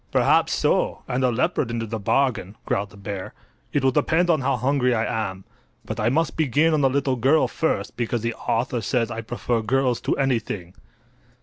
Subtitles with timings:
[0.11, 3.35] "Perhaps so, and a leopard into the bargain," growled the bear.
[3.71, 5.43] "It will depend on how hungry I am.
[5.85, 9.61] But I must begin on the little girl first, because the author says I prefer
[9.61, 10.73] girls to anything."